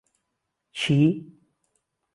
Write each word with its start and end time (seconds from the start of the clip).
چی؟ 0.77 0.95